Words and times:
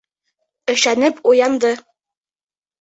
Өшәнеп 0.75 1.21
уянды. 1.33 1.73